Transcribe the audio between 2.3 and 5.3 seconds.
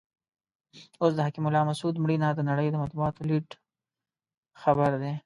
د نړۍ د مطبوعاتو لیډ خبر دی.